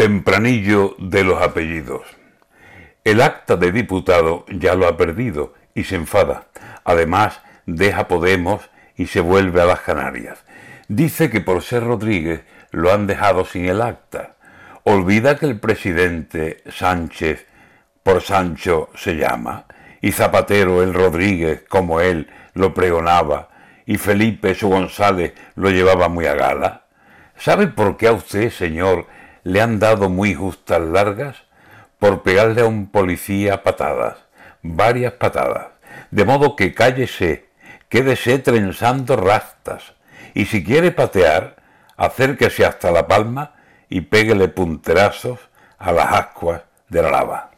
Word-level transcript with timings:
Tempranillo 0.00 0.96
de 0.96 1.24
los 1.24 1.42
apellidos. 1.42 2.06
El 3.04 3.20
acta 3.20 3.56
de 3.56 3.70
diputado 3.70 4.46
ya 4.48 4.74
lo 4.74 4.88
ha 4.88 4.96
perdido 4.96 5.52
y 5.74 5.84
se 5.84 5.96
enfada. 5.96 6.46
Además, 6.84 7.42
deja 7.66 8.08
Podemos 8.08 8.62
y 8.96 9.08
se 9.08 9.20
vuelve 9.20 9.60
a 9.60 9.66
las 9.66 9.80
Canarias. 9.80 10.38
Dice 10.88 11.28
que 11.28 11.42
por 11.42 11.60
ser 11.60 11.84
Rodríguez 11.84 12.44
lo 12.70 12.94
han 12.94 13.06
dejado 13.06 13.44
sin 13.44 13.66
el 13.66 13.82
acta. 13.82 14.36
Olvida 14.84 15.36
que 15.36 15.44
el 15.44 15.60
presidente 15.60 16.62
Sánchez 16.70 17.46
por 18.02 18.22
Sancho 18.22 18.88
se 18.94 19.16
llama, 19.16 19.66
y 20.00 20.12
Zapatero 20.12 20.82
el 20.82 20.94
Rodríguez, 20.94 21.64
como 21.68 22.00
él, 22.00 22.30
lo 22.54 22.72
pregonaba, 22.72 23.50
y 23.84 23.98
Felipe 23.98 24.54
su 24.54 24.70
González 24.70 25.34
lo 25.56 25.68
llevaba 25.68 26.08
muy 26.08 26.24
a 26.24 26.32
gala. 26.32 26.84
¿Sabe 27.36 27.66
por 27.66 27.98
qué 27.98 28.08
a 28.08 28.12
usted, 28.12 28.48
señor, 28.48 29.06
le 29.42 29.60
han 29.60 29.78
dado 29.78 30.08
muy 30.08 30.34
justas 30.34 30.80
largas 30.80 31.36
por 31.98 32.22
pegarle 32.22 32.62
a 32.62 32.66
un 32.66 32.90
policía 32.90 33.62
patadas, 33.62 34.16
varias 34.62 35.12
patadas, 35.14 35.68
de 36.10 36.24
modo 36.24 36.56
que 36.56 36.74
cállese, 36.74 37.48
quédese 37.88 38.38
trenzando 38.38 39.16
rastas, 39.16 39.94
y 40.34 40.46
si 40.46 40.64
quiere 40.64 40.92
patear, 40.92 41.56
acérquese 41.96 42.64
hasta 42.64 42.90
la 42.90 43.06
palma 43.06 43.54
y 43.88 44.02
péguele 44.02 44.48
punterazos 44.48 45.40
a 45.78 45.92
las 45.92 46.12
ascuas 46.12 46.62
de 46.88 47.02
la 47.02 47.10
lava. 47.10 47.50